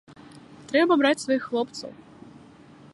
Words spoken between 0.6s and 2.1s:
Трэба браць сваіх хлопцаў.